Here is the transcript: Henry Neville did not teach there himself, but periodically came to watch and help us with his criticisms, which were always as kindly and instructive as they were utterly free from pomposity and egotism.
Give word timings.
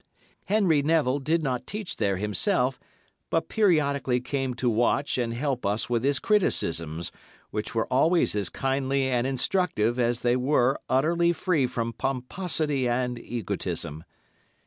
Henry 0.45 0.81
Neville 0.81 1.19
did 1.19 1.43
not 1.43 1.67
teach 1.67 1.97
there 1.97 2.17
himself, 2.17 2.79
but 3.29 3.49
periodically 3.49 4.19
came 4.19 4.55
to 4.55 4.67
watch 4.67 5.19
and 5.19 5.31
help 5.31 5.63
us 5.63 5.91
with 5.91 6.03
his 6.03 6.17
criticisms, 6.17 7.11
which 7.51 7.75
were 7.75 7.85
always 7.93 8.33
as 8.33 8.49
kindly 8.49 9.07
and 9.07 9.27
instructive 9.27 9.99
as 9.99 10.21
they 10.21 10.35
were 10.35 10.79
utterly 10.89 11.33
free 11.33 11.67
from 11.67 11.93
pomposity 11.93 12.87
and 12.89 13.19
egotism. 13.19 14.03